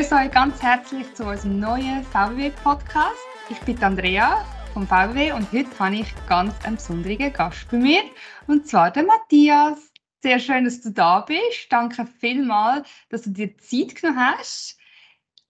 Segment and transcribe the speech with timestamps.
[0.00, 3.18] begrüße euch ganz herzlich zu unserem neuen VW-Podcast.
[3.50, 8.00] Ich bin Andrea vom VW und heute habe ich ganz einen besonderen Gast bei mir,
[8.46, 9.92] und zwar den Matthias.
[10.22, 11.66] Sehr schön, dass du da bist.
[11.68, 14.78] Danke vielmals, dass du dir Zeit genommen hast.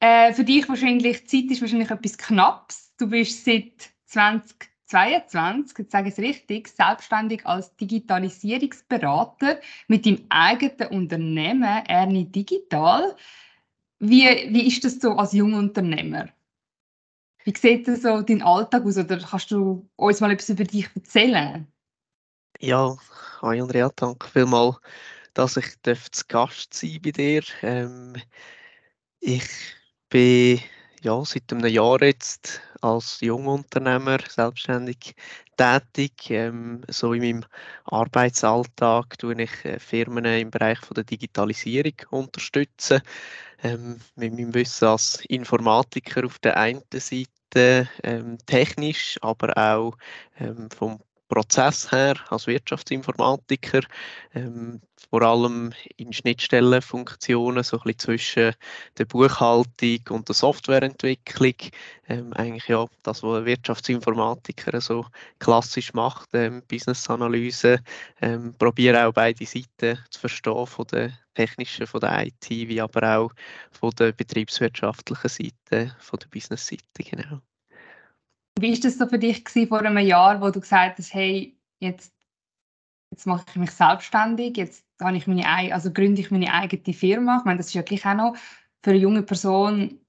[0.01, 2.93] Äh, für dich wahrscheinlich, Zeit ist wahrscheinlich etwas Knappes.
[2.98, 10.88] Du bist seit 2022, jetzt sage ich es richtig, selbstständig als Digitalisierungsberater mit deinem eigenen
[10.88, 13.15] Unternehmen Ernie Digital.
[14.00, 16.30] Wie, wie ist das so als junger Unternehmer?
[17.45, 18.96] Wie sieht so dein Alltag aus?
[18.96, 21.66] Oder kannst du uns mal etwas über dich erzählen?
[22.60, 22.96] Ja,
[23.42, 24.76] hi Andrea, danke vielmals,
[25.34, 27.42] dass ich zu Gast sein bei dir.
[27.62, 28.14] Ähm,
[29.20, 29.45] ich
[30.09, 30.60] bin
[31.02, 35.14] ja, seit einem Jahr jetzt als Jungunternehmer selbstständig
[35.56, 36.30] tätig.
[36.30, 37.45] Ähm, so in meinem
[37.85, 43.01] Arbeitsalltag tue ich äh, Firmen im Bereich von der Digitalisierung unterstützen.
[43.63, 49.97] Ähm, mit meinem Wissen als Informatiker auf der einen Seite, ähm, technisch, aber auch
[50.39, 53.80] ähm, vom Prozess her als Wirtschaftsinformatiker,
[54.34, 58.54] ähm, vor allem in Schnittstellenfunktionen, so ein bisschen zwischen
[58.98, 61.54] der Buchhaltung und der Softwareentwicklung.
[62.08, 65.06] Ähm, eigentlich ja das, was ein Wirtschaftsinformatiker so
[65.38, 67.78] klassisch macht, ähm, Business-Analyse.
[68.20, 73.19] Ähm, probiere auch beide Seiten zu verstehen, von der technischen, von der IT, wie aber
[73.19, 73.32] auch
[73.70, 77.41] von der betriebswirtschaftlichen Seite, von der Business-Seite, genau.
[78.61, 82.12] Wie war das so für dich vor einem Jahr, wo du gesagt hast, hey, jetzt,
[83.11, 87.38] jetzt mache ich mich selbstständig, jetzt habe ich meine, also gründe ich meine eigene Firma.
[87.38, 88.37] Ich meine, das ist ja gleich auch noch
[88.83, 90.00] für eine junge Person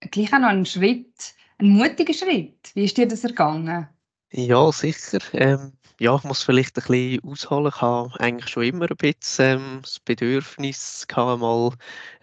[0.00, 2.70] gleich auch noch ein Schritt, ein mutiger Schritt.
[2.74, 3.88] Wie ist dir das ergangen?
[4.30, 5.18] Ja, sicher.
[5.32, 7.72] Ähm, ja, ich muss vielleicht ein bisschen ausholen.
[7.74, 11.72] Ich habe eigentlich schon immer ein bisschen ähm, das Bedürfnis gehabt, mal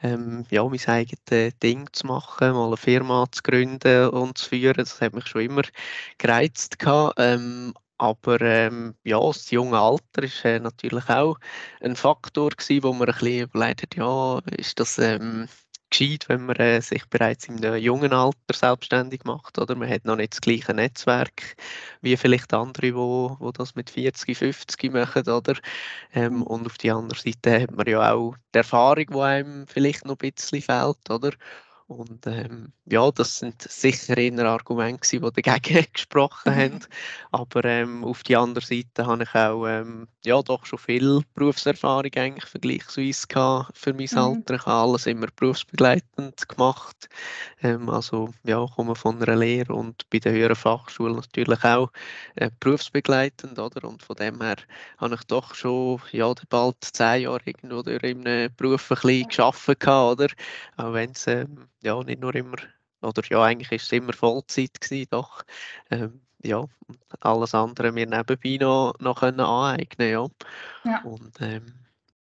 [0.02, 4.76] ähm, ja, mein eigenes Ding zu machen, mal eine Firma zu gründen und zu führen.
[4.78, 5.64] Das hat mich schon immer
[6.18, 7.16] gereizt gehabt.
[7.18, 11.38] Ähm, aber ähm, ja, das junge Alter ist äh, natürlich auch
[11.82, 15.48] ein Faktor gewesen, wo man ein bisschen überlegt hat, ja, ist das ähm,
[15.98, 19.58] gescheit, wenn man äh, sich bereits in einem jungen Alter selbstständig macht.
[19.58, 19.76] Oder?
[19.76, 21.56] Man hat noch nicht das gleiche Netzwerk
[22.02, 25.28] wie vielleicht andere, wo, wo das mit 40, 50 machen.
[25.30, 25.56] Oder?
[26.14, 30.06] Ähm, und auf der anderen Seite hat man ja auch die Erfahrung, die einem vielleicht
[30.06, 31.10] noch ein bisschen fehlt.
[31.10, 31.32] Oder?
[31.88, 36.58] Und ähm, ja, das sind sicher eher Argumente, die dagegen gesprochen mhm.
[36.58, 36.80] haben.
[37.32, 42.12] Aber ähm, auf der anderen Seite habe ich auch ähm, ja, doch schon viel Berufserfahrung
[42.16, 44.18] eigentlich vergleichsweise gehabt für mein mhm.
[44.18, 44.56] Alter.
[44.56, 47.08] Ich habe alles immer berufsbegleitend gemacht.
[47.62, 51.92] Ähm, also ja, komme von einer Lehre und bei der höheren Fachschule natürlich auch
[52.34, 53.60] äh, berufsbegleitend.
[53.60, 53.88] Oder?
[53.88, 54.58] Und von dem her
[54.98, 59.88] habe ich doch schon ja, bald zehn Jahre irgendwo in einem Beruf ein bisschen gearbeitet.
[59.88, 60.28] Oder?
[60.78, 62.58] Auch wenn es ähm, ja, nicht nur immer,
[63.02, 65.44] oder ja, eigentlich ist es immer Vollzeit gewesen, doch.
[65.92, 66.66] Ähm, ja,
[67.22, 70.28] alles andere mir nebenbei noch, noch können aneignen, ja.
[70.84, 71.02] ja.
[71.04, 71.66] Und ähm,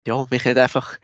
[0.07, 0.97] ja, mich hat einfach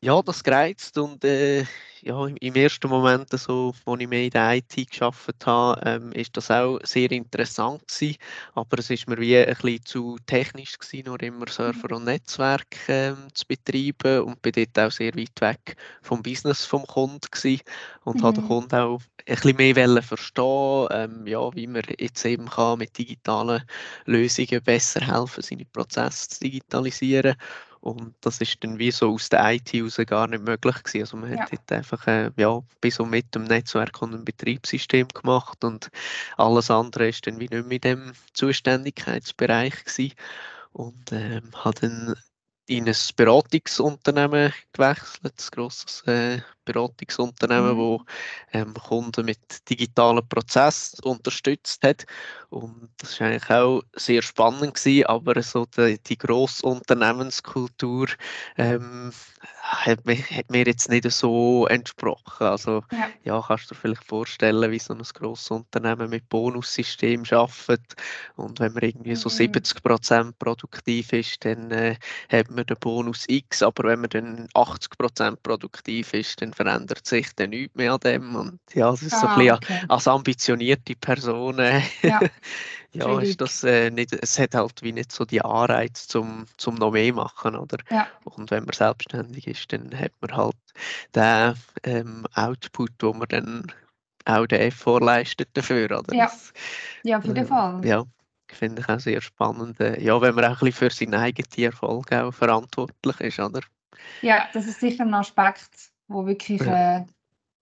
[0.00, 1.64] ja, das gereizt und äh,
[2.02, 6.36] ja, im ersten Moment, so, als ich mehr in der IT geschafft habe, ähm, ist
[6.36, 8.16] das auch sehr interessant gewesen,
[8.54, 11.96] aber es ist mir wie ein bisschen zu technisch gewesen, nur immer Server mhm.
[11.96, 16.84] und Netzwerk ähm, zu betreiben und bin dort auch sehr weit weg vom Business vom
[16.86, 17.62] Kunden gewesen
[18.02, 18.22] und mhm.
[18.24, 22.80] habe den Kunden auch ein bisschen mehr verstehen, ähm, ja, wie man jetzt eben kann
[22.80, 23.62] mit digitalen
[24.06, 27.36] Lösungen besser helfen, seine Prozesse zu digitalisieren
[27.82, 31.00] und das ist dann wie so aus der IT raus gar nicht möglich gewesen.
[31.00, 31.50] Also man ja.
[31.50, 35.90] hat einfach äh, ja, bis und mit dem Netzwerk und dem Betriebssystem gemacht und
[36.36, 40.14] alles andere ist dann wie nicht mehr in dem Zuständigkeitsbereich gewesen.
[40.72, 42.14] Und ähm, hat dann
[42.66, 47.76] in ein Beratungsunternehmen gewechselt, ein grosses äh, Beratungsunternehmen, mhm.
[47.76, 48.04] wo
[48.52, 52.04] ähm, Kunden mit digitalen Prozessen unterstützt hat.
[52.50, 58.08] Und das war eigentlich auch sehr spannend gewesen, aber so die, die grosse Unternehmenskultur
[58.58, 59.12] ähm,
[59.62, 62.46] hat, mir, hat mir jetzt nicht so entsprochen.
[62.46, 63.08] Also ja.
[63.24, 63.44] ja.
[63.46, 67.94] kannst du dir vielleicht vorstellen, wie so ein grosses Unternehmen mit Bonussystem arbeitet
[68.36, 69.88] und wenn man irgendwie so 70 mhm.
[69.88, 71.96] Prozent produktiv ist, dann äh,
[72.30, 77.06] hat man den Bonus X, aber wenn man dann 80 Prozent produktiv ist, dann verändert
[77.06, 79.84] sich dann nichts mehr an dem und ja, das ist ah, so ein bisschen okay.
[79.88, 82.20] als ambitionierte Person äh, ja.
[82.92, 86.74] ja, ist das äh, nicht, es hat halt wie nicht so die Anreiz zum, zum
[86.74, 87.78] noch mehr machen, oder?
[87.90, 88.06] Ja.
[88.24, 90.56] Und wenn man selbstständig ist, dann hat man halt
[91.14, 91.54] den
[91.84, 93.72] ähm, Output, wo man dann
[94.24, 96.14] auch den Effort leistet dafür, oder?
[96.14, 96.30] Ja,
[97.02, 97.84] ja auf jeden äh, Fall.
[97.84, 98.04] Ja,
[98.52, 99.80] finde ich auch sehr spannend.
[99.80, 103.60] Äh, ja, wenn man auch ein bisschen für seinen eigenen Erfolg auch verantwortlich ist, oder?
[104.20, 106.98] Ja, das ist sicher ein Aspekt, wo wirklich, ja.
[106.98, 107.04] äh,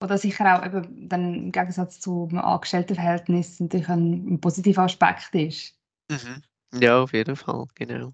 [0.03, 5.75] oder sicher auch eben dann im Gegensatz zum Angestelltenverhältnis natürlich ein, ein positiver Aspekt ist.
[6.11, 6.43] Mhm.
[6.81, 8.13] Ja, auf jeden Fall, genau.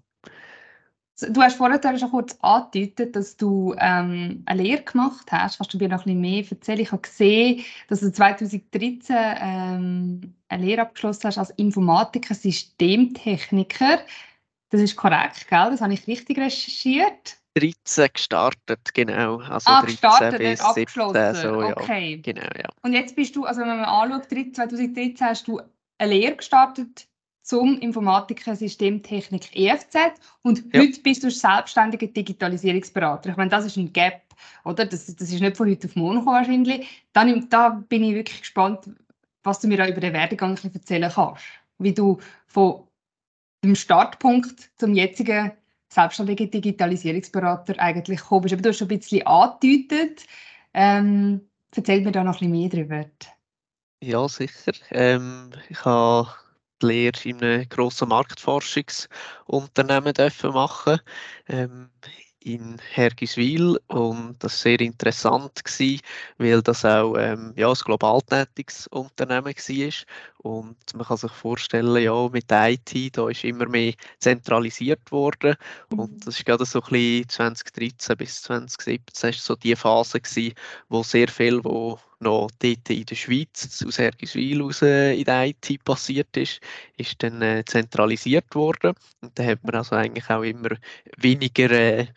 [1.19, 5.57] Du hast vorhin schon kurz angedeutet, dass du ähm, eine Lehre gemacht hast.
[5.57, 6.79] Kannst du mir noch ein bisschen mehr erzählen?
[6.79, 13.99] Ich habe gesehen, dass du 2013 ähm, eine Lehre abgeschlossen hast als Informatiker, Systemtechniker.
[14.69, 15.69] Das ist korrekt, gell?
[15.71, 17.37] Das habe ich richtig recherchiert.
[17.59, 19.37] 13 gestartet, genau.
[19.39, 21.33] Also ah, 13 gestartet, bis abgeschlossen.
[21.33, 21.77] 17, so, ja.
[21.77, 22.17] Okay.
[22.17, 22.69] Genau, ja.
[22.81, 25.61] Und jetzt bist du, also wenn man anschaut, 2013 hast du
[25.97, 27.07] eine Lehre gestartet
[27.41, 29.95] zum Informatiker Systemtechnik EFZ
[30.41, 30.81] und ja.
[30.81, 33.29] heute bist du selbstständiger Digitalisierungsberater.
[33.29, 34.21] Ich meine, das ist ein Gap,
[34.65, 34.85] oder?
[34.85, 37.05] Das, das ist nicht von heute auf morgen wahrscheinlich.
[37.13, 38.89] Dann, da bin ich wirklich gespannt,
[39.43, 41.41] was du mir auch über den Werdegang erzählen kannst.
[41.79, 42.17] Wie du
[42.47, 42.83] von
[43.63, 45.51] dem Startpunkt zum jetzigen
[45.89, 48.53] selbstständigen Digitalisierungsberater eigentlich gekommen bist.
[48.53, 50.25] Aber du hast schon ein bisschen angedeutet.
[50.73, 53.05] Ähm, erzähl mir da noch ein bisschen mehr darüber.
[54.01, 54.73] Ja, sicher.
[54.91, 56.29] Ähm, ich habe
[56.81, 60.13] die Lehre in einem grossen Marktforschungsunternehmen
[60.53, 60.99] machen
[61.47, 61.89] ähm,
[62.47, 66.01] in Hergiswil und das war sehr interessant gewesen,
[66.37, 69.93] weil das auch ähm, ja, ein global tätiges Unternehmen war
[70.37, 75.55] und man kann sich vorstellen, ja, mit der IT, da ist immer mehr zentralisiert worden
[75.89, 76.19] und mhm.
[76.19, 80.53] das ist gerade so ein bisschen 2013 bis 2017 ist so die Phase gewesen,
[80.89, 85.83] wo sehr viel, wo noch dort in der Schweiz, aus Hergiswil raus in der IT
[85.83, 86.61] passiert ist,
[86.97, 88.93] ist dann äh, zentralisiert worden.
[89.21, 90.69] Und da hat man also eigentlich auch immer
[91.17, 92.07] weniger, äh,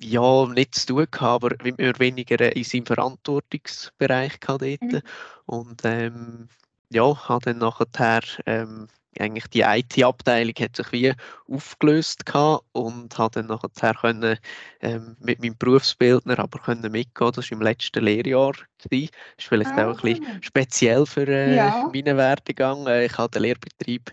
[0.00, 4.82] ja, nicht zu tun gehabt, aber immer weniger in seinem Verantwortungsbereich gehabt dort.
[4.82, 5.02] Mhm.
[5.46, 6.48] Und ähm,
[6.90, 8.88] ja, habe dann nachher ähm,
[9.18, 11.12] eigentlich die IT-Abteilung hat sich wie
[11.50, 12.24] aufgelöst
[12.72, 14.38] und habe dann nachher können,
[14.80, 17.32] ähm, mit meinem Berufsbildner aber können mitgehen.
[17.34, 18.52] Das war im letzten Lehrjahr.
[18.80, 19.10] Gewesen.
[19.36, 19.90] Das ist vielleicht ah.
[19.90, 20.38] auch ein bisschen ah.
[20.40, 21.90] speziell für äh, ja.
[21.92, 22.86] meinen Werdegang.
[22.86, 24.12] Äh, ich habe den Lehrbetrieb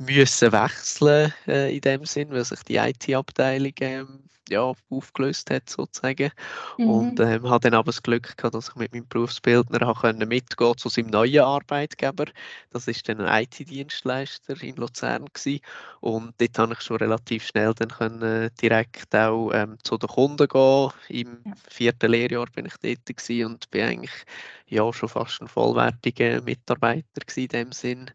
[0.00, 6.30] müssen wechseln äh, in dem Sinn, weil sich die IT-Abteilung ähm, ja, aufgelöst hat sozusagen.
[6.78, 6.88] Mhm.
[6.88, 10.76] Und ähm, habe dann aber das Glück gehabt, dass ich mit meinem Berufsbildner können mitgehen
[10.76, 12.24] zu seinem neuen Arbeitgeber.
[12.70, 15.60] Das ist dann ein IT-Dienstleister in Luzern gewesen.
[16.00, 20.48] Und dort habe ich schon relativ schnell dann können, direkt auch ähm, zu den Kunden
[20.48, 20.90] gehen.
[21.08, 21.52] Im ja.
[21.68, 24.24] vierten Lehrjahr bin ich dort gewesen und bin eigentlich
[24.66, 28.10] ja schon fast ein vollwertiger Mitarbeiter gewesen in dem Sinn,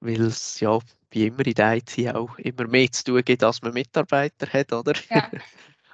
[0.00, 0.78] weil es ja
[1.10, 4.72] wie immer in der IT auch immer mehr zu tun gibt, als man Mitarbeiter hat,
[4.72, 4.94] oder?
[5.08, 5.28] Ja.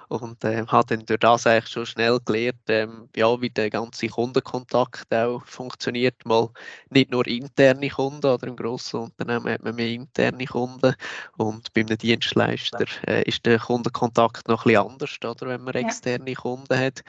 [0.09, 4.07] und äh, habe dann durch das eigentlich schon schnell gelernt, ähm, ja, wie der ganze
[4.07, 6.25] Kundenkontakt auch funktioniert.
[6.25, 6.49] Mal
[6.89, 10.95] nicht nur interne Kunden oder im grossen Unternehmen hat man mehr interne Kunden
[11.37, 15.75] und bei einem Dienstleister äh, ist der Kundenkontakt noch ein bisschen anders, oder, wenn man
[15.75, 16.35] externe ja.
[16.35, 17.03] Kunden hat.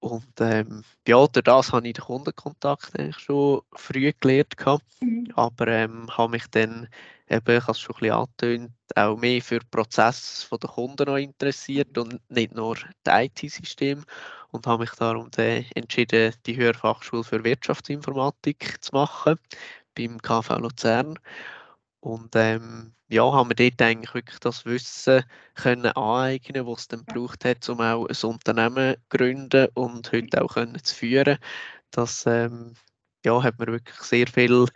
[0.00, 4.54] Und ähm, ja, durch das habe ich den Kundenkontakt eigentlich schon früh gelernt.
[5.00, 5.32] Mhm.
[5.34, 6.88] Aber ähm, habe mich dann,
[7.28, 11.04] eben, ich habe es schon ein bisschen angetönt, auch mehr für den Prozess der Kunden
[11.06, 14.04] noch interessiert und nicht nur das IT-System.
[14.50, 19.38] Und habe mich darum dann entschieden, die Höherfachschule für Wirtschaftsinformatik zu machen
[19.94, 21.18] beim KV Luzern.
[22.00, 25.24] Und ähm, ja, haben wir dort eigentlich wirklich das Wissen
[25.54, 30.42] können aneignen, was es dann gebraucht hat, um auch ein Unternehmen zu gründen und heute
[30.42, 31.38] auch können zu führen.
[31.90, 32.74] Das ähm,
[33.24, 34.66] ja, hat mir wirklich sehr viel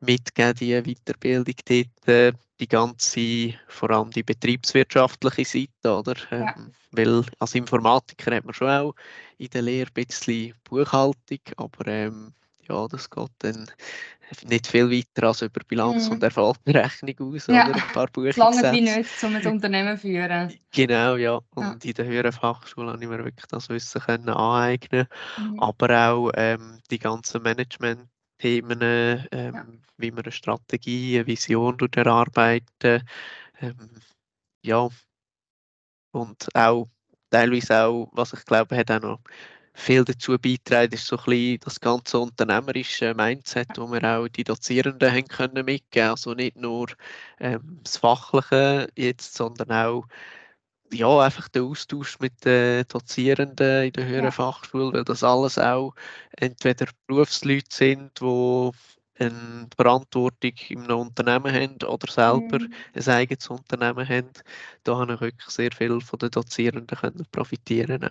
[0.00, 6.14] mitgegeben, die Weiterbildung dort, äh, die ganze, vor allem die betriebswirtschaftliche Seite, oder?
[6.30, 6.56] Ähm, ja.
[6.92, 8.94] Weil als Informatiker hat man schon auch
[9.38, 12.34] in der Lehre ein bisschen Buchhaltung, aber ähm,
[12.68, 13.70] ja, das geht dann
[14.44, 16.12] nicht viel weiter als über Bilanz mhm.
[16.12, 17.68] und Erfolgsrechnung aus ja.
[17.68, 20.52] oder ein paar Bücher Lange wie nicht, um ein Unternehmen zu führen.
[20.72, 21.40] Genau, ja.
[21.54, 21.90] Und ja.
[21.90, 25.06] in der höheren Fachschule habe ich mir wirklich das Wissen können aneignen
[25.38, 25.60] mhm.
[25.60, 29.66] aber auch ähm, die ganzen Management-Themen, ähm, ja.
[29.96, 33.02] wie man eine Strategie, eine Vision erarbeiten,
[33.60, 33.90] ähm,
[34.64, 34.88] ja,
[36.12, 36.88] und auch
[37.30, 39.20] teilweise auch, was ich glaube, hat auch noch
[39.74, 44.44] viel dazu beitragen, ist so ein bisschen das ganze unternehmerische Mindset, wo wir auch die
[44.44, 46.10] Dozierenden haben können mitgeben.
[46.10, 46.88] Also nicht nur
[47.40, 50.06] ähm, das Fachliche jetzt, sondern auch
[50.92, 54.30] ja, einfach der Austausch mit den Dozierenden in der höheren ja.
[54.30, 55.94] Fachschule, weil das alles auch
[56.36, 58.70] entweder Berufsleute sind, die
[59.18, 62.74] eine Verantwortung einem Unternehmen haben oder selber mhm.
[62.94, 64.30] ein eigenes Unternehmen haben.
[64.84, 68.10] Da habe ich wirklich sehr viel von den Dozierenden können profitieren.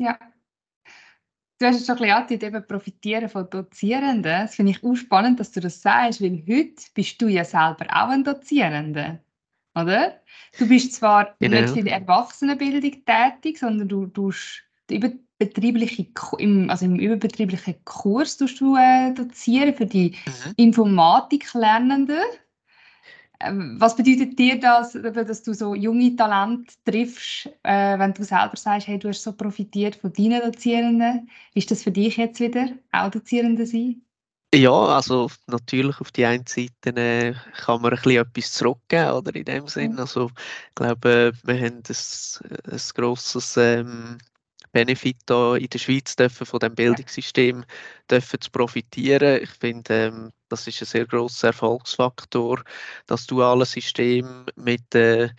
[0.00, 0.18] Ja,
[1.58, 4.22] Du hast es schon ein bisschen eben profitieren von Dozierenden.
[4.22, 7.86] Das finde ich auch spannend, dass du das sagst, weil heute bist du ja selber
[7.90, 9.20] auch ein Dozierender.
[9.74, 10.20] Oder?
[10.58, 11.60] Du bist zwar genau.
[11.60, 16.06] nicht in der Erwachsenenbildung tätig, sondern du tust überbetriebliche,
[16.38, 20.52] im, also im überbetrieblichen Kurs du äh, dozieren für die mhm.
[20.56, 22.22] Informatiklernenden.
[23.40, 28.56] Ähm, was bedeutet dir das, dass du so junge Talente triffst, äh, wenn du selber
[28.56, 31.28] sagst, hey, du hast so profitiert von deinen Dozierenden?
[31.54, 34.02] Ist das für dich jetzt wieder auch Dozierende sein?
[34.54, 39.34] Ja, also natürlich auf die einen Seite äh, kann man ein bisschen etwas zurückgeben, oder
[39.34, 39.98] in dem Sinn.
[39.98, 40.30] Also
[40.68, 44.18] ich glaube, wir haben ein, ein grosses ähm,
[44.76, 47.64] Benefit da in der Schweiz dürfen, von dem Bildungssystem
[48.10, 49.42] dürfen zu profitieren.
[49.42, 52.62] Ich finde, ähm, das ist ein sehr großer Erfolgsfaktor,
[53.06, 55.30] das duale System mit äh,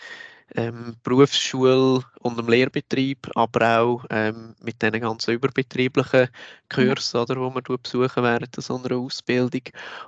[0.58, 6.30] ähm, Berufsschule und dem Lehrbetrieb, aber auch ähm, mit den ganzen überbetrieblichen
[6.68, 9.62] Kursen, oder, die man besuchen während so einer Ausbildung.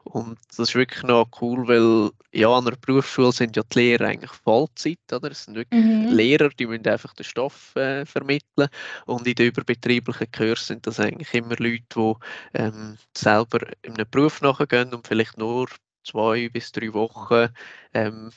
[0.06, 4.08] Und das ist wirklich noch cool, weil ja, an einer Berufsschule sind ja die Lehrer
[4.08, 5.30] eigentlich Vollzeit, oder?
[5.30, 6.08] Es sind wirklich mhm.
[6.08, 8.70] Lehrer, die müssen einfach den Stoff äh, vermitteln.
[9.06, 12.14] Und in den überbetrieblichen Kursen sind das eigentlich immer Leute, die
[12.56, 15.68] ähm, selber in einem Beruf nachgehen und vielleicht nur
[16.04, 17.50] zwei bis drei Wochen
[17.94, 18.32] ähm,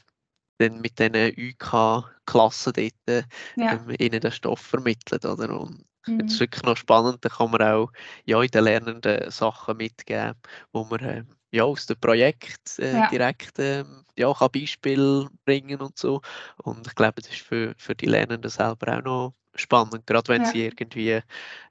[0.63, 3.27] dann mit diesen UK-Klassen dort
[3.57, 3.73] ja.
[3.73, 5.25] ähm, ihnen den Stoff vermittelt.
[5.25, 5.61] Oder?
[5.61, 6.19] Und mhm.
[6.19, 7.91] das ist wirklich noch spannend, da kann man auch
[8.25, 10.35] ja, in den Lernenden Sachen mitgeben,
[10.73, 13.09] wo man ähm, ja, aus dem Projekt äh, ja.
[13.11, 16.21] direkt ähm, ja, kann Beispiele bringen und so.
[16.63, 20.43] Und ich glaube, das ist für, für die Lernenden selber auch noch spannend, gerade wenn
[20.43, 20.49] ja.
[20.49, 21.21] sie irgendwie,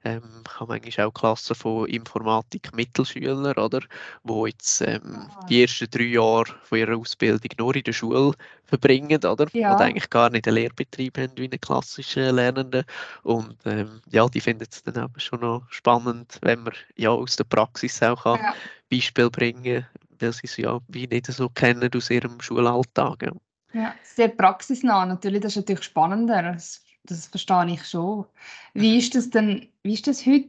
[0.04, 3.80] ähm, ich habe manchmal auch Klassen von Informatik-Mittelschüler, oder,
[4.22, 5.46] wo jetzt ähm, ah.
[5.48, 8.32] die ersten drei Jahre von ihrer Ausbildung nur in der Schule
[8.64, 9.72] verbringen, oder, ja.
[9.72, 12.84] und eigentlich gar nicht einen Lehrbetrieb haben wie eine klassische Lernende
[13.22, 17.36] und ähm, ja, die finden es dann eben schon noch spannend, wenn man ja aus
[17.36, 18.54] der Praxis auch kann ja.
[18.90, 19.86] Beispiel bringen
[20.22, 23.24] weil sie es ja wie nicht so kennen aus ihrem Schulalltag.
[23.72, 23.94] Ja.
[24.02, 26.42] Sehr praxisnah natürlich, das ist natürlich spannender.
[26.42, 28.26] Das das verstehe ich schon.
[28.74, 30.48] Wie ist das denn, wie ist das heute?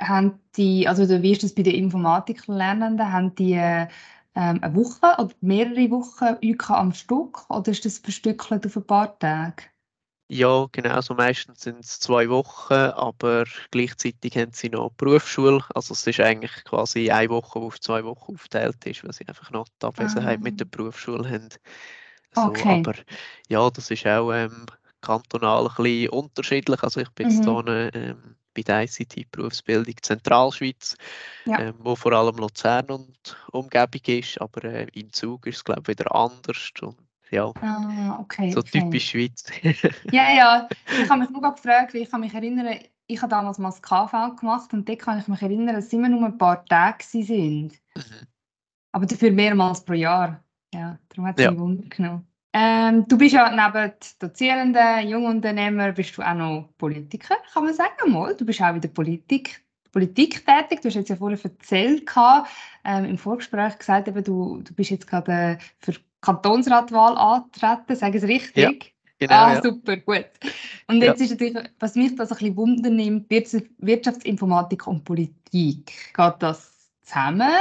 [0.00, 3.12] Haben die, also wie ist das bei den Informatiklernenden?
[3.12, 3.88] Haben die ähm,
[4.34, 9.18] eine Woche oder mehrere Wochen UK am Stück oder ist das verstückelt auf ein paar
[9.18, 9.64] Tage?
[10.28, 10.94] Ja, genau.
[10.94, 15.62] Also meistens sind es zwei Wochen, aber gleichzeitig haben sie noch Berufsschule.
[15.74, 19.28] Also es ist eigentlich quasi eine Woche, die auf zwei Wochen aufgeteilt ist, weil sie
[19.28, 20.42] einfach noch die Abwesenheit ah.
[20.42, 21.50] mit der Berufsschule haben.
[22.34, 22.80] So, okay.
[22.80, 22.94] Aber
[23.48, 24.64] ja, das ist auch ähm,
[25.02, 26.82] kantonal ein bisschen unterschiedlich.
[26.82, 27.34] Also ich bin mhm.
[27.34, 30.96] jetzt hier ähm, bei der ICT-Berufsbildung Zentralschweiz,
[31.44, 31.58] ja.
[31.58, 35.82] ähm, wo vor allem Luzern und Umgebung ist, aber äh, in Zug ist es glaube
[35.82, 36.96] ich wieder anders und
[37.30, 38.80] ja, ah, okay, so okay.
[38.80, 39.44] typisch Schweiz.
[40.10, 43.58] ja, ja, ich habe mich nur gefragt, weil ich kann mich erinnern, ich habe damals
[43.58, 46.36] mal das KV gemacht und dort kann ich mich erinnern, dass es immer nur ein
[46.36, 47.72] paar Tage waren.
[47.96, 48.26] Mhm.
[48.92, 50.44] Aber dafür mehrmals pro Jahr.
[50.74, 51.50] Ja, darum hat es ja.
[51.50, 52.31] mich Wunder genommen.
[52.54, 58.12] Ähm, du bist ja neben Dozierenden, Jungunternehmer, bist du auch noch Politiker, kann man sagen
[58.12, 58.36] mal.
[58.36, 60.82] Du bist auch in der Politik, Politik tätig.
[60.82, 62.10] Du hast jetzt ja vorhin erzählt,
[62.84, 68.22] ähm, im Vorgespräch gesagt, eben, du, du bist jetzt gerade für Kantonsratwahl antreten, sage ich
[68.22, 68.84] es richtig?
[68.84, 68.90] Ja.
[69.18, 69.62] Genau, ah, ja.
[69.62, 70.26] super, gut.
[70.88, 71.26] Und jetzt ja.
[71.26, 75.92] ist natürlich, was mich das ein bisschen wundernimmt, Wirtschaftsinformatik und Politik.
[76.12, 77.52] Geht das zusammen?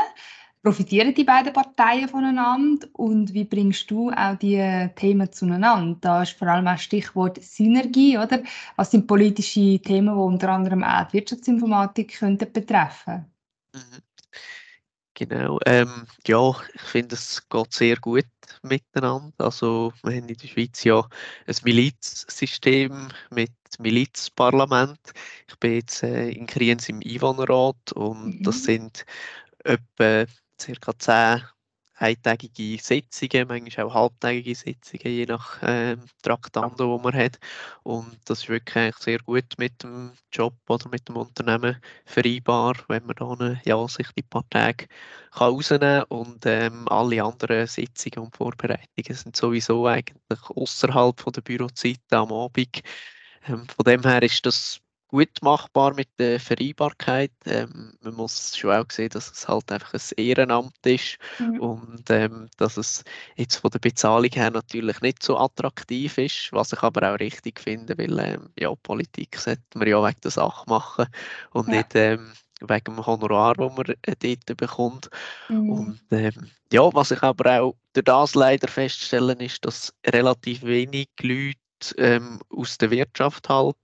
[0.63, 5.97] Profitieren die beiden Parteien voneinander und wie bringst du auch die Themen zueinander?
[6.01, 8.43] Da ist vor allem auch Stichwort Synergie, oder?
[8.75, 13.25] Was sind politische Themen, die unter anderem auch die Wirtschaftsinformatik könnten betreffen?
[13.73, 14.01] Mhm.
[15.13, 18.25] Genau, ähm, ja, ich finde, es geht sehr gut
[18.63, 19.45] miteinander.
[19.45, 21.07] Also, wir haben in der Schweiz ja
[21.45, 24.99] ein Milizsystem mit Milizparlament.
[25.47, 28.43] Ich bin jetzt äh, in Kriens im Einwohnerrat und mhm.
[28.43, 29.05] das sind
[29.63, 30.25] etwa
[30.61, 31.41] circa zehn
[32.01, 37.37] eintägige Sitzungen, manchmal auch halbtägige Sitzungen, je nach äh, Traktando, die man hat.
[37.83, 43.05] Und das ist wirklich sehr gut mit dem Job oder mit dem Unternehmen vereinbar, wenn
[43.05, 44.87] man dann ja, sich die paar Tage
[45.31, 46.17] kann rausnehmen kann.
[46.17, 52.81] Und ähm, alle anderen Sitzungen und Vorbereitungen sind sowieso eigentlich außerhalb der Bürozeiten am Abend.
[53.47, 57.31] Ähm, von dem her ist das gut machbar mit der Vereinbarkeit.
[57.45, 61.59] Ähm, man muss schon auch sehen, dass es halt einfach ein Ehrenamt ist mhm.
[61.59, 63.03] und ähm, dass es
[63.35, 67.59] jetzt von der Bezahlung her natürlich nicht so attraktiv ist, was ich aber auch richtig
[67.59, 71.07] finde, weil ähm, ja, Politik sollte man ja wegen der Sache machen
[71.51, 71.75] und ja.
[71.75, 75.09] nicht ähm, wegen dem Honorar, das man äh, dort bekommt.
[75.49, 75.69] Mhm.
[75.69, 81.09] Und ähm, ja, was ich aber auch durch das leider feststellen ist, dass relativ wenig
[81.21, 81.59] Leute
[81.97, 83.75] ähm, aus der Wirtschaft halt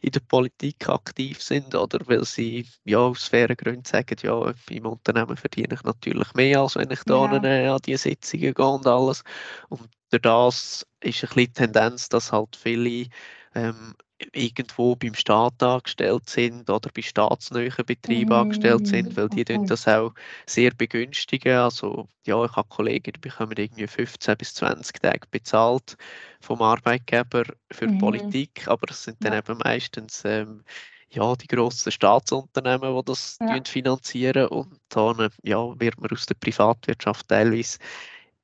[0.00, 4.86] in der Politik aktiv sind oder weil sie ja aus fairen Gründen sagen, ja, im
[4.86, 7.32] Unternehmen verdiene ich natürlich mehr, als wenn ich da ja.
[7.32, 9.22] an, an die Sitzungen gehe und alles.
[9.68, 13.08] Und durch das ist ein bisschen die Tendenz, dass halt viele
[13.54, 13.94] ähm,
[14.32, 19.64] irgendwo beim Staat angestellt sind oder bei staatsnahen Betrieben mm, angestellt sind, weil die okay.
[19.66, 20.12] das auch
[20.46, 21.56] sehr begünstigen.
[21.56, 25.96] Also ja, ich habe Kollegen, die bekommen irgendwie 15 bis 20 Tage bezahlt
[26.40, 27.98] vom Arbeitgeber für mm.
[27.98, 29.38] Politik, aber es sind dann ja.
[29.38, 30.64] eben meistens ähm,
[31.10, 33.62] ja, die grossen Staatsunternehmen, die das ja.
[33.64, 37.78] finanzieren und dann ja, wird man aus der Privatwirtschaft teilweise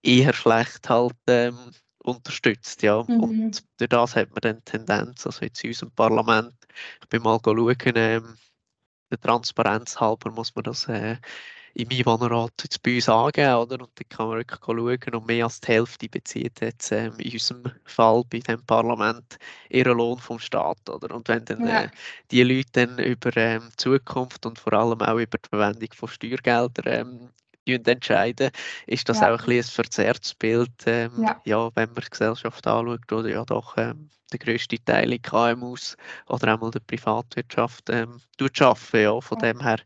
[0.02, 1.72] eher schlecht halt ähm,
[2.02, 2.82] unterstützt.
[2.82, 3.02] Ja.
[3.06, 3.20] Mhm.
[3.20, 6.54] Und durch das hat man dann Tendenz, also jetzt in unserem Parlament,
[7.02, 8.36] ich bin mal schauen, ähm,
[9.10, 11.16] der Transparenz halber muss man das äh,
[11.74, 13.80] im Einwohnerrat jetzt bei uns angeben, oder?
[13.80, 17.32] Und dann kann man wirklich schauen, und mehr als die Hälfte bezieht jetzt ähm, in
[17.32, 19.38] unserem Fall bei dem Parlament
[19.68, 21.14] ihren Lohn vom Staat, oder?
[21.14, 21.82] Und wenn dann ja.
[21.84, 21.90] äh,
[22.30, 26.86] die Leute dann über ähm, Zukunft und vor allem auch über die Verwendung von Steuergeldern
[26.86, 27.30] ähm,
[27.74, 28.50] entscheiden,
[28.86, 29.34] ist das ja.
[29.34, 31.40] auch ein, ein verzerrtes Bild, ähm, ja.
[31.44, 31.70] ja.
[31.74, 35.96] wenn man die Gesellschaft anschaut, oder ja doch ähm, der grösste Teil in KMUs
[36.28, 38.78] oder einmal der Privatwirtschaft ähm, arbeiten.
[38.92, 39.20] Ja.
[39.20, 39.52] Von ja.
[39.52, 39.78] dem her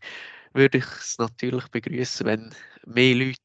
[0.53, 2.55] würde ich es natürlich begrüßen, wenn
[2.87, 3.39] mehr Leute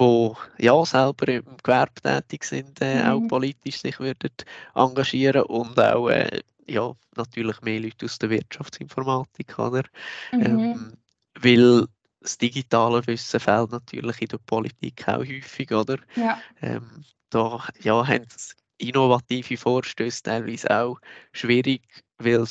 [0.00, 3.10] die ja selber im Gewerbe tätig sind, äh, mhm.
[3.10, 4.30] auch politisch sich würden
[4.74, 9.82] engagieren und auch äh, ja, natürlich mehr Leute aus der Wirtschaftsinformatik, oder?
[10.32, 10.40] Mhm.
[10.40, 10.92] Ähm,
[11.40, 11.86] weil
[12.20, 15.98] das digitale Wissen fehlt natürlich in der Politik auch häufig, oder?
[16.16, 16.40] Ja.
[16.60, 18.26] Ähm, da ja, haben
[18.78, 20.98] innovative Vorstöße teilweise auch
[21.32, 21.82] schwierig,
[22.18, 22.46] weil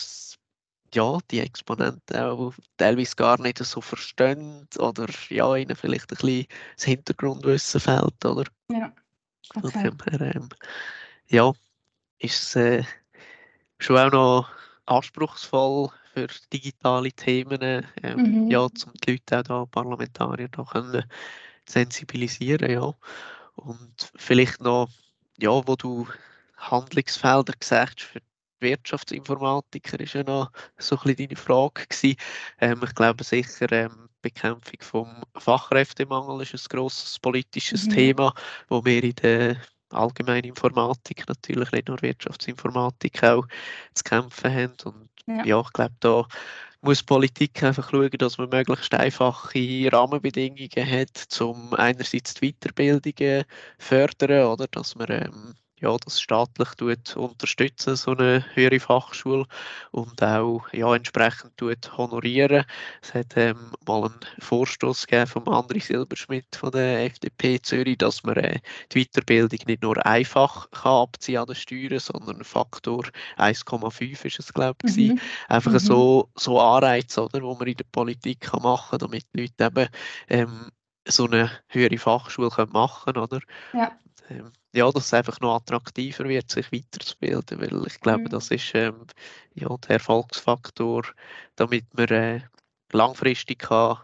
[0.94, 6.46] ja, die Exponenten auch teilweise gar nicht so verstehen oder ja, ihnen vielleicht ein bisschen
[6.76, 8.46] das Hintergrundwissen fehlt, oder?
[8.72, 8.94] Ja.
[9.56, 9.92] Okay.
[10.10, 10.50] Her, ähm,
[11.28, 11.52] ja,
[12.20, 12.84] ist es äh,
[13.80, 14.50] schon auch noch
[14.86, 18.52] anspruchsvoll für digitale Themen, ähm, mhm.
[18.52, 18.72] ja, um
[19.06, 21.04] die Leute auch da, Parlamentarier da können
[21.66, 22.94] sensibilisieren, ja.
[23.56, 24.90] Und vielleicht noch,
[25.38, 26.08] ja, wo du
[26.58, 28.20] Handlungsfelder gesagt für
[28.60, 32.18] Wirtschaftsinformatiker ist ja noch so ein bisschen deine Frage gewesen.
[32.60, 37.92] Ähm, ich glaube sicher, ähm, Bekämpfung vom Fachkräftemangel ist ein grosses politisches mhm.
[37.92, 38.34] Thema,
[38.70, 39.58] wo wir in der
[39.92, 43.46] allgemeinen Informatik, natürlich nicht nur Wirtschaftsinformatik, auch
[43.94, 44.74] zu kämpfen haben.
[44.84, 46.28] Und ja, ja ich glaube, da
[46.82, 53.46] muss Politik einfach schauen, dass man möglichst einfache Rahmenbedingungen hat, um einerseits die Weiterbildungen
[53.80, 54.68] fördern, oder?
[54.68, 59.46] Dass man ähm, ja, das staatlich tut unterstützen, so eine höhere Fachschule
[59.92, 62.66] und auch ja, entsprechend tut honorieren.
[63.02, 68.24] Es hat ähm, mal einen Vorstoß gegeben von André Silberschmidt von der FDP Zürich, dass
[68.24, 68.60] man äh,
[68.92, 73.04] die Weiterbildung nicht nur einfach kann abziehen an den Steuern, sondern Faktor
[73.38, 74.98] 1,5 ist es glaube ich.
[74.98, 75.20] Mhm.
[75.48, 75.80] Einfach mhm.
[75.80, 79.66] so, so Anreize, oder, wo man in der Politik kann machen kann, damit die Leute
[79.66, 79.90] eben
[80.30, 80.72] ähm,
[81.08, 83.40] so eine höhere Fachschule können machen oder?
[83.74, 83.92] Ja.
[84.30, 88.30] Ähm, ja, dass es einfach noch attraktiver wird, sich weiterzubilden, weil ich glaube, mhm.
[88.30, 89.08] das ist ähm,
[89.56, 91.04] ja, der Erfolgsfaktor,
[91.56, 92.42] damit man äh,
[92.94, 93.98] langfristig kann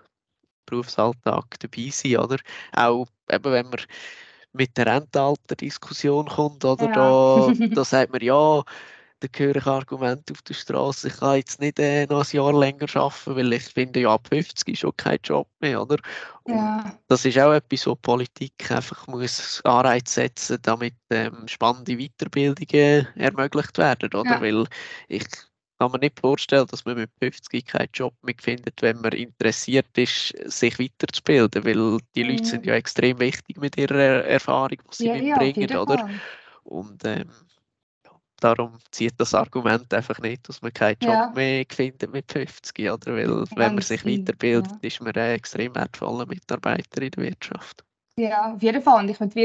[0.66, 2.38] Berufsalltag dabei sein oder
[2.74, 3.82] auch eben, wenn man
[4.54, 6.94] mit der Rentenalter-Diskussion kommt, oder ja.
[6.94, 8.64] da, da sagt man ja,
[9.24, 12.54] da höre ich Argumente auf der Straße, ich kann jetzt nicht äh, noch ein Jahr
[12.54, 15.98] länger arbeiten, weil ich finde, ja, ab 50 ist schon kein Job mehr, oder?
[16.48, 16.98] Ja.
[17.08, 23.78] Das ist auch etwas, wo Politik einfach muss Anreiz setzen, damit ähm, spannende Weiterbildungen ermöglicht
[23.78, 24.32] werden, oder?
[24.32, 24.42] Ja.
[24.42, 24.66] Weil
[25.08, 25.26] ich
[25.80, 29.98] kann mir nicht vorstellen, dass man mit 50 keinen Job mehr findet, wenn man interessiert
[29.98, 32.24] ist, sich weiterzubilden, weil die.
[32.24, 36.10] Leute sind ja extrem wichtig mit ihrer Erfahrung, die sie ja, mitbringen, ja, oder?
[36.64, 37.30] Und ähm,
[38.44, 41.32] darum zieht das Argument einfach nicht, dass man keinen Job ja.
[41.34, 43.16] mehr findet mit 50, oder?
[43.16, 44.78] Weil wenn man sich weiterbildet, ja.
[44.82, 47.84] ist man ein extrem wertvoller Mitarbeiter in der Wirtschaft.
[48.16, 49.04] Ja, auf jeden Fall.
[49.04, 49.36] Und ich finde,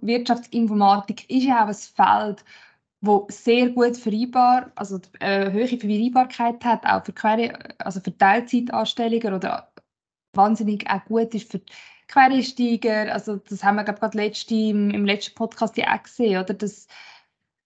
[0.00, 2.44] Wirtschaftsinformatik ist ja auch ein Feld,
[3.00, 9.32] wo sehr gut vereinbar, also äh, hohe Vereinbarkeit hat, auch für, Quere, also für Teilzeitanstellungen
[9.32, 9.72] oder
[10.34, 11.62] wahnsinnig auch gut ist für
[12.08, 13.12] Quereinsteiger.
[13.12, 16.52] Also das haben wir gerade letzte, im, im letzten Podcast ja auch gesehen, oder?
[16.52, 16.88] Dass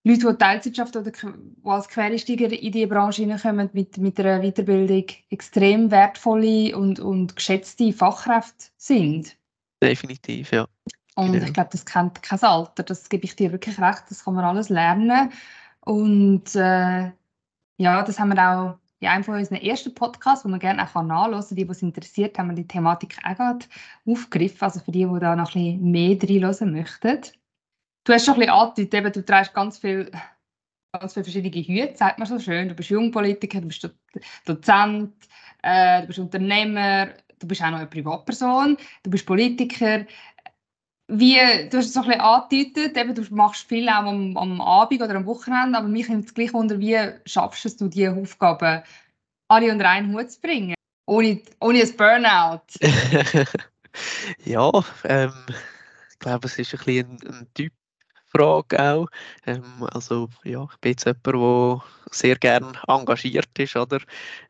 [0.07, 1.27] Leute, die Teilzeitschaft oder die
[1.65, 7.91] als Quereinsteiger in die Branche hineinkommen, mit, mit einer Weiterbildung extrem wertvolle und, und geschätzte
[7.93, 9.35] Fachkräfte sind.
[9.83, 10.67] Definitiv, ja.
[11.17, 11.45] Und genau.
[11.45, 12.83] ich glaube, das kennt kein Alter.
[12.83, 14.03] Das gebe ich dir wirklich recht.
[14.11, 15.33] Das kann man alles lernen.
[15.81, 17.11] Und äh,
[17.77, 21.03] ja, das haben wir auch in einem von unseren ersten Podcasts, wo man gerne auch
[21.03, 21.57] nachhören kann.
[21.57, 23.67] Die, die es interessiert, haben wir die Thematik auch gerade
[24.07, 24.61] aufgegriffen.
[24.61, 27.21] Also für die, die da noch ein bisschen mehr reinhören möchten.
[28.05, 30.11] Du hast schon ein bisschen angedeutet, du trägst ganz viel
[31.01, 32.69] ganz viele verschiedene Hüte, sagt man so schön.
[32.69, 33.89] Du bist Jungpolitiker, du bist
[34.45, 35.13] Dozent,
[35.63, 40.07] äh, du bist Unternehmer, du bist auch noch eine Privatperson, du bist Politiker.
[41.09, 41.35] wie,
[41.69, 45.03] du hast es so ein bisschen angedeutet, eben, du machst viel auch am, am Abend
[45.03, 48.83] oder am Wochenende, aber mich nimmt es gleich unter, wie schaffst du diese Aufgaben,
[49.49, 50.75] alle unter einen Hut zu bringen,
[51.07, 52.63] ohne, ohne ein Burnout?
[54.45, 54.71] ja,
[55.05, 55.33] ähm,
[56.11, 57.73] ich glaube, es ist ein bisschen ein, ein Typ
[58.37, 59.07] Frage auch.
[59.47, 64.01] Ähm, also ja, ich bin jetzt jemand, der sehr gerne engagiert ist, oder?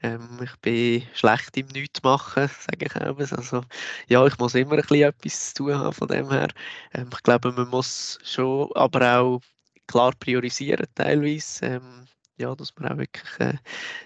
[0.02, 3.18] Ähm, ich bin schlecht im Nichtmachen, sage ich auch.
[3.18, 3.62] Also
[4.08, 6.48] ja, ich muss immer ein bisschen etwas zu tun haben von dem her.
[6.94, 9.40] Ähm, ich glaube, man muss schon aber auch
[9.86, 11.66] klar priorisieren teilweise.
[11.66, 13.54] Ähm, ja, dass man auch wirklich äh,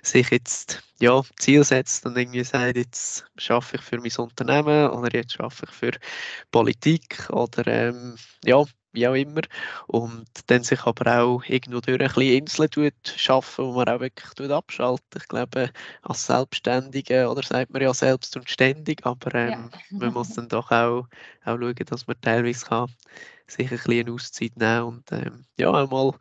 [0.03, 5.15] sich jetzt ja, Ziel setzt und irgendwie sagt, jetzt schaffe ich für mein Unternehmen oder
[5.15, 5.93] jetzt schaffe ich für
[6.51, 9.43] Politik oder ähm, ja, wie auch immer.
[9.87, 14.01] Und dann sich aber auch irgendwo durch ein bisschen Inseln tut, schaffen, wo man auch
[14.01, 15.17] wirklich tut abschaltet.
[15.17, 15.71] Ich glaube,
[16.03, 19.99] als Selbstständige, oder sagt man ja selbst und ständig, aber ähm, ja.
[19.99, 21.07] man muss dann doch auch,
[21.45, 22.89] auch schauen, dass man teilweise kann
[23.47, 26.13] sich ein bisschen eine Auszeit nehmen und ähm, ja, einmal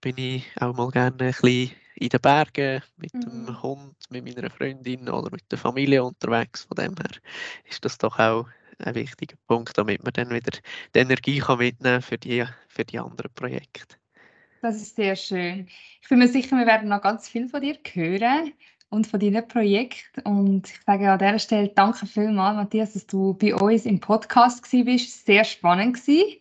[0.00, 3.46] bin ich auch mal gerne ein bisschen in den Bergen mit mhm.
[3.46, 6.64] dem Hund, mit meiner Freundin oder mit der Familie unterwegs.
[6.64, 7.10] Von dem her
[7.64, 8.46] ist das doch auch
[8.78, 10.58] ein wichtiger Punkt, damit man dann wieder
[10.94, 13.96] die Energie kann mitnehmen für die, für die anderen Projekte.
[14.62, 15.68] Das ist sehr schön.
[16.02, 18.52] Ich bin mir sicher, wir werden noch ganz viel von dir hören
[18.88, 20.10] und von deinem Projekt.
[20.24, 24.68] Und ich sage an dieser Stelle danke vielmals, Matthias, dass du bei uns im Podcast
[24.70, 25.26] bist.
[25.26, 26.40] Sehr spannend gewesen.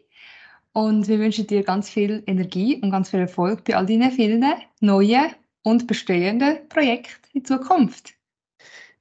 [0.74, 4.43] Und wir wünschen dir ganz viel Energie und ganz viel Erfolg bei all deinen vielen
[4.82, 5.32] neuen
[5.63, 8.14] und bestehenden Projekten in Zukunft.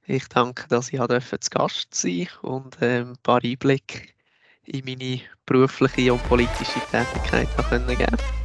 [0.07, 0.99] Ich danke, dass ich
[1.39, 4.01] zu Gast sein und ähm, ein paar Einblicke
[4.65, 8.44] in meine berufliche und politische Tätigkeit geben konnte.